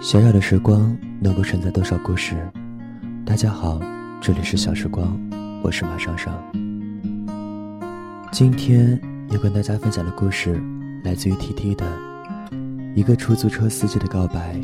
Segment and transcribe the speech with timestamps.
[0.00, 2.34] 小小的时光能够承载多少故事？
[3.26, 3.78] 大家好，
[4.18, 5.14] 这里是小时光，
[5.62, 6.34] 我是马尚尚。
[8.32, 8.98] 今天
[9.28, 10.58] 要跟大家分享的故事
[11.04, 11.84] 来自于 T T 的
[12.96, 14.58] 一个出租车司机的告白。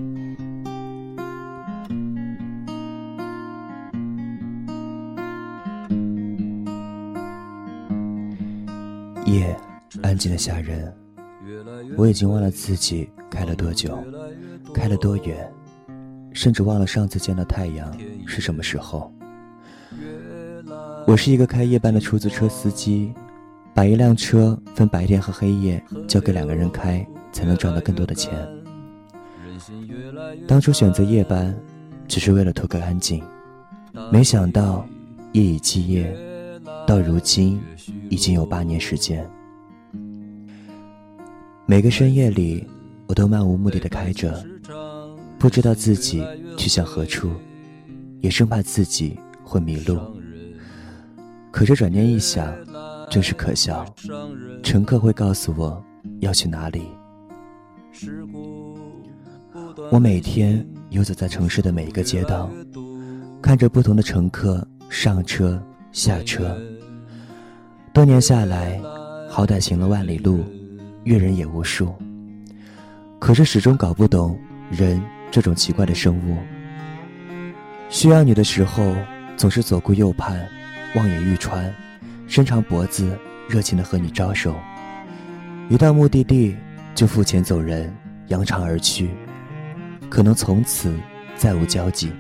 [9.27, 9.55] 夜
[10.03, 10.91] 安静的吓人，
[11.95, 14.03] 我已经忘了自己开了多久。
[14.77, 15.51] 开了多远，
[16.35, 17.91] 甚至忘了上次见到太阳
[18.27, 19.11] 是什么时候。
[21.07, 23.11] 我是一个开夜班的出租车司机，
[23.73, 28.47] 把一辆车分白天和黑夜交给两个人开，才能赚到更多的钱。
[30.47, 31.57] 当初选择夜班，
[32.07, 33.23] 只是为了图个安静，
[34.13, 34.87] 没想到
[35.33, 36.15] 夜以继夜，
[36.87, 37.59] 到如今
[38.11, 39.27] 已经有八年时间。
[41.65, 42.67] 每个深夜里，
[43.07, 44.45] 我都漫无目的的开着。
[45.47, 46.27] 不知道自己
[46.59, 47.31] 去向何处，
[48.21, 49.97] 也生怕自己会迷路。
[51.53, 52.53] 可这转念一想，
[53.09, 53.87] 真是可笑。
[54.61, 55.81] 乘客会告诉我
[56.19, 56.83] 要去哪里。
[59.93, 62.51] 我每天游走在城市的每一个街道，
[63.41, 66.61] 看着不同的乘客上车下车。
[67.95, 68.83] 多年下来，
[69.31, 70.45] 好歹行了万里路，
[71.05, 71.95] 阅人也无数。
[73.21, 74.37] 可是始终搞不懂
[74.73, 75.01] 人。
[75.31, 76.39] 这种奇怪的生物，
[77.89, 78.97] 需要你的时候
[79.37, 80.49] 总是左顾右盼，
[80.95, 81.73] 望眼欲穿，
[82.27, 84.53] 伸长脖子，热情的和你招手；
[85.69, 86.57] 一到目的地
[86.95, 87.95] 就付钱走人，
[88.29, 89.11] 扬长而去，
[90.09, 90.99] 可能从此
[91.37, 92.11] 再无交集。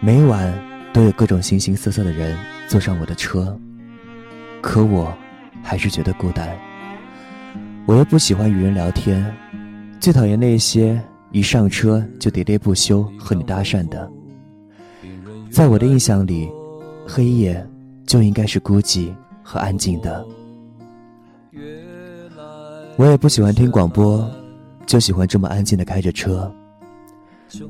[0.00, 0.56] 每晚
[0.92, 3.58] 都有各种形形色色的人坐上我的车，
[4.62, 5.12] 可我
[5.62, 6.48] 还是觉得孤单。
[7.84, 9.24] 我又不喜欢与人聊天。
[10.08, 10.98] 最讨厌那些
[11.32, 14.10] 一上车就喋喋不休和你搭讪的。
[15.50, 16.48] 在我的印象里，
[17.06, 17.62] 黑夜
[18.06, 19.12] 就应该是孤寂
[19.42, 20.26] 和安静的。
[22.96, 24.26] 我也不喜欢听广播，
[24.86, 26.50] 就喜欢这么安静的开着车。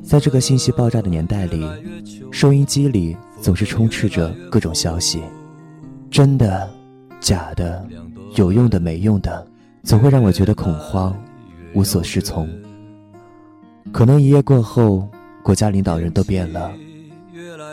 [0.05, 1.69] 在这个信息爆炸的年代里，
[2.31, 5.21] 收音机里总是充斥着各种消息，
[6.09, 6.71] 真的、
[7.19, 7.85] 假的、
[8.37, 9.45] 有用的、没用的，
[9.83, 11.13] 总会让我觉得恐慌。
[11.75, 12.49] 无所适从。
[13.93, 15.09] 可能一夜过后，
[15.43, 16.73] 国家领导人都变了，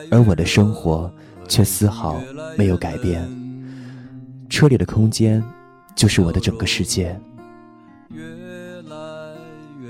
[0.09, 1.11] 而我的生活
[1.47, 2.19] 却丝毫
[2.57, 3.27] 没有改变。
[4.49, 5.43] 车里的空间，
[5.95, 7.19] 就是我的整个世界。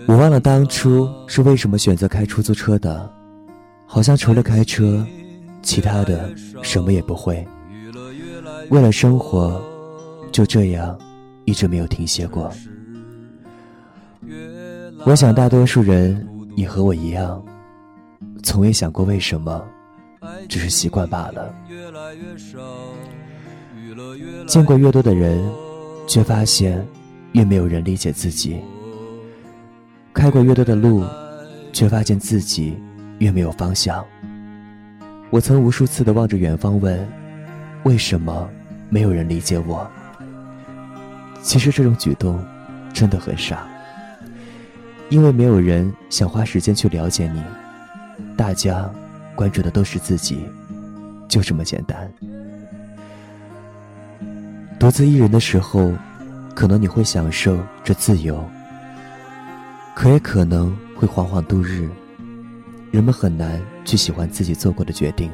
[0.08, 3.12] 我忘了当初是为什么选择开出租车的，
[3.86, 5.06] 好像除了开车，
[5.62, 6.34] 其他的
[6.64, 7.46] 什么也不会。
[8.70, 9.62] 为了生活，
[10.32, 10.98] 就这样
[11.46, 12.52] 一直没有停歇过。
[15.06, 17.44] 我想，大多数人也和我一样，
[18.44, 19.64] 从未想过为什么，
[20.50, 21.54] 只是习惯罢了。
[24.48, 25.44] 见过越多的人，
[26.08, 26.86] 却发现
[27.34, 28.56] 越没有人理解自己；
[30.14, 31.04] 开过越多的路，
[31.72, 32.78] 却发现自己
[33.20, 34.04] 越没有方向。
[35.30, 37.08] 我曾无数次的望着远方问：
[37.84, 38.50] 为什么
[38.90, 39.88] 没有人理解我？
[41.42, 42.44] 其实这种举动
[42.94, 43.68] 真的很傻。
[45.10, 47.42] 因为没有人想花时间去了解你，
[48.36, 48.90] 大家
[49.36, 50.40] 关注的都是自己，
[51.28, 52.12] 就这么简单。
[54.80, 55.94] 独自一人的时候，
[56.56, 58.44] 可能你会享受着自由，
[59.96, 61.88] 可也可能会惶惶度日。
[62.92, 65.30] 人们很难去喜欢自己做过的决定。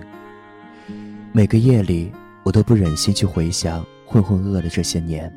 [1.31, 2.11] 每个夜里，
[2.43, 5.31] 我都不忍心去回想浑浑噩噩的这些年。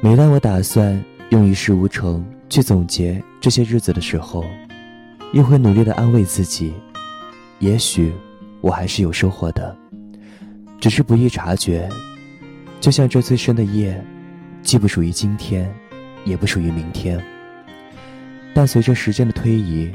[0.00, 2.24] 每当我打算用一事无成。
[2.48, 4.44] 去总结这些日子的时候，
[5.32, 6.72] 又会努力的安慰自己，
[7.58, 8.12] 也许
[8.60, 9.76] 我还是有收获的，
[10.80, 11.88] 只是不易察觉。
[12.80, 14.02] 就像这最深的夜，
[14.62, 15.72] 既不属于今天，
[16.24, 17.22] 也不属于明天，
[18.54, 19.90] 但随着时间的推移，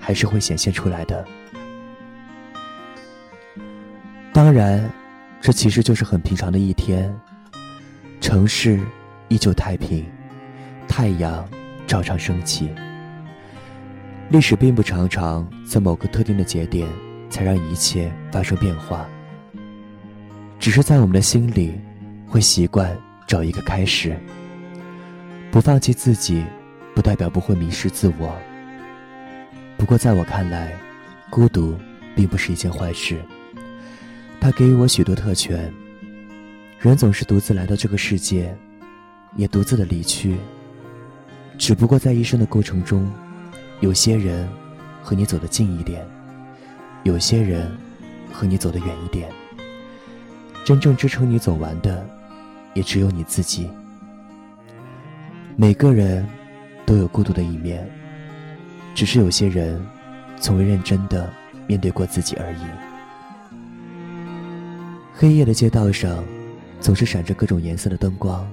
[0.00, 1.24] 还是会显现出来的。
[4.32, 4.88] 当然，
[5.40, 7.12] 这其实就是很平常的一天，
[8.20, 8.80] 城市
[9.26, 10.06] 依旧太平，
[10.86, 11.46] 太阳。
[11.88, 12.70] 照常升起。
[14.28, 16.86] 历史并不常常在某个特定的节点
[17.30, 19.08] 才让一切发生变化，
[20.60, 21.80] 只是在我们的心里，
[22.26, 22.94] 会习惯
[23.26, 24.14] 找一个开始。
[25.50, 26.44] 不放弃自己，
[26.94, 28.36] 不代表不会迷失自我。
[29.78, 30.76] 不过在我看来，
[31.30, 31.74] 孤独
[32.14, 33.18] 并不是一件坏事，
[34.38, 35.72] 它给予我许多特权。
[36.78, 38.54] 人总是独自来到这个世界，
[39.36, 40.36] 也独自的离去。
[41.58, 43.10] 只不过在一生的过程中，
[43.80, 44.48] 有些人
[45.02, 46.06] 和你走得近一点，
[47.02, 47.70] 有些人
[48.32, 49.28] 和你走得远一点。
[50.64, 52.06] 真正支撑你走完的，
[52.74, 53.68] 也只有你自己。
[55.56, 56.24] 每个人
[56.86, 57.86] 都有孤独的一面，
[58.94, 59.84] 只是有些人
[60.40, 61.28] 从未认真的
[61.66, 62.62] 面对过自己而已。
[65.12, 66.22] 黑夜的街道上，
[66.80, 68.48] 总是闪着各种颜色的灯光，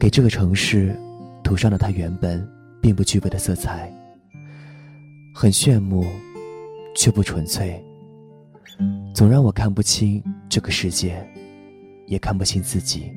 [0.00, 0.98] 给这个城市
[1.48, 2.46] 涂上了它原本
[2.78, 3.90] 并不具备的色彩。
[5.34, 6.04] 很炫目，
[6.94, 7.82] 却不纯粹，
[9.14, 11.26] 总让我看不清这个世界，
[12.06, 13.10] 也看不清自己。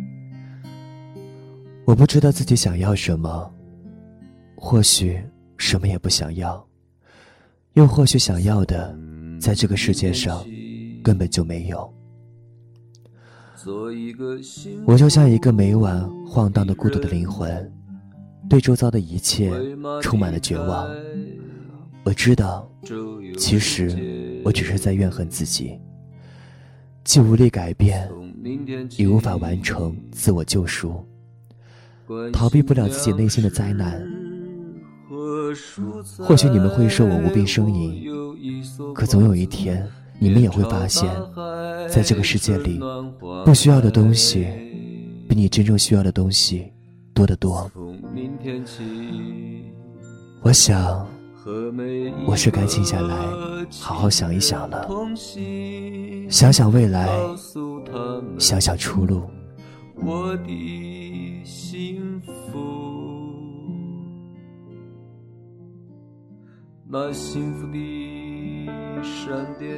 [1.83, 3.53] 我不知道自己想要什么，
[4.55, 5.21] 或许
[5.57, 6.65] 什么也不想要，
[7.73, 8.97] 又或许想要的，
[9.41, 10.41] 在这个世界上
[11.03, 11.93] 根本就没有。
[14.85, 17.69] 我就像一个每晚晃荡的孤独的灵魂，
[18.51, 19.49] 对周遭的一切
[20.01, 20.85] 充满了绝望。
[22.03, 22.69] 我知道，
[23.37, 25.79] 其实我只是在怨恨自己，
[27.05, 28.09] 既无力改变，
[28.97, 31.01] 也无法完成自我救赎，
[32.33, 34.05] 逃避不了自己内心的灾难。
[36.17, 38.03] 或许你们会说我无病呻吟，
[38.93, 39.87] 可总有一天，
[40.19, 41.09] 你们也会发现。
[41.89, 42.81] 在这个世界里，
[43.45, 44.45] 不需要的东西，
[45.29, 46.69] 比你真正需要的东西
[47.21, 47.69] 多得多。
[50.41, 51.07] 我想，
[52.25, 53.15] 我是该静下来，
[53.79, 54.89] 好好想一想了，
[56.29, 57.07] 想想未来，
[58.39, 59.21] 想想出路。
[60.03, 62.31] 我的幸福，
[66.87, 67.77] 那幸福的
[69.03, 69.69] 闪电。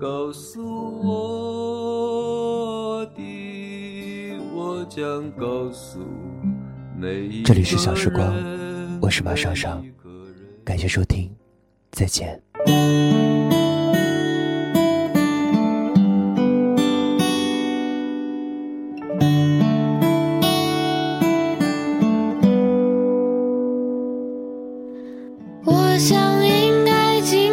[0.00, 0.60] 告诉
[1.06, 3.22] 我的，
[7.44, 8.34] 这里是小时光，
[9.00, 9.80] 我是马双双，
[10.64, 11.30] 感谢收听，
[11.92, 12.42] 再见。
[25.98, 27.52] 想应该静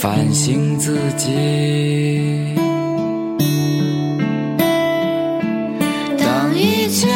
[0.00, 2.54] 反省自己。
[6.18, 7.08] 当一切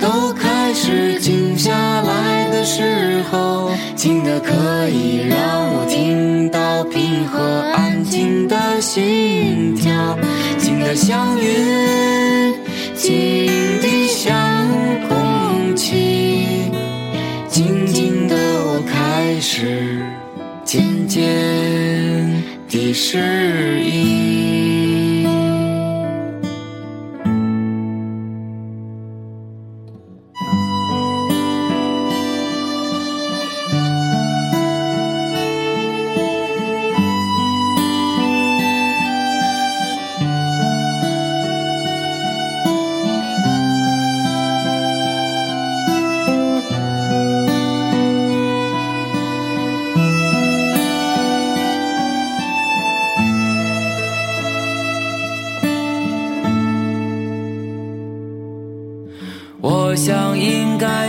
[0.00, 1.72] 都开始静下
[2.02, 5.36] 来的时候，静的可以让
[5.72, 7.40] 我听到平和
[7.74, 7.86] 安。
[8.08, 10.16] 静的心跳，
[10.58, 12.54] 静的像云，
[12.94, 13.46] 静
[13.80, 14.32] 的像
[15.08, 16.70] 空气，
[17.48, 20.00] 静静的我开始
[20.66, 21.22] 渐渐
[22.68, 24.85] 地适应。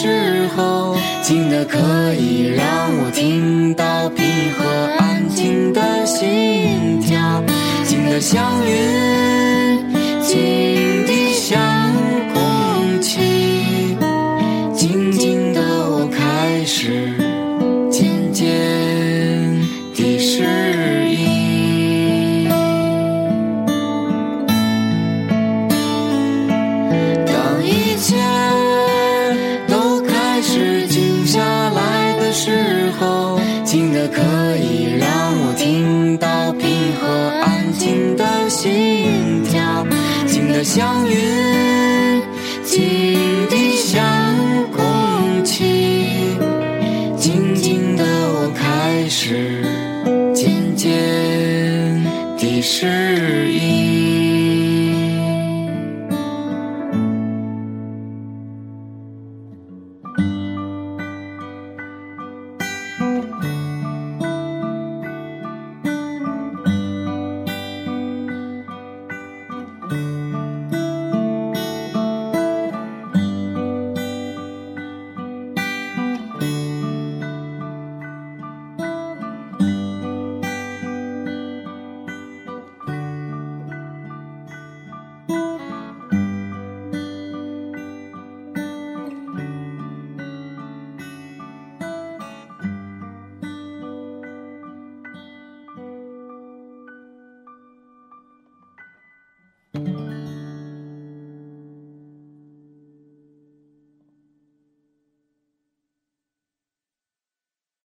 [0.00, 1.78] 时候，静的可
[2.14, 2.64] 以让
[3.04, 4.64] 我听到平和
[4.98, 7.44] 安静的心跳，
[7.84, 9.84] 静的像云，
[42.78, 42.99] 云，